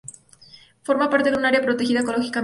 [0.81, 2.39] Forma parte de un área protegida ecológicamente.